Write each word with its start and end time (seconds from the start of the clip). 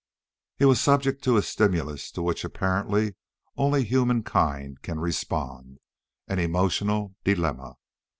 He 0.57 0.65
was 0.65 0.81
subject 0.81 1.23
to 1.25 1.37
a 1.37 1.43
stimulus 1.43 2.09
to 2.13 2.23
which 2.23 2.43
apparently 2.43 3.13
only 3.55 3.83
humankind 3.83 4.81
can 4.81 4.99
respond: 4.99 5.77
an 6.27 6.39
emotional 6.39 7.13
dilemma. 7.23 7.75